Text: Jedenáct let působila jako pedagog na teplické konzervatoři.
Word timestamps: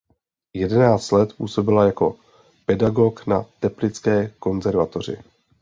Jedenáct 0.55 1.11
let 1.11 1.33
působila 1.37 1.85
jako 1.85 2.15
pedagog 2.65 3.27
na 3.27 3.45
teplické 3.59 4.31
konzervatoři. 4.39 5.17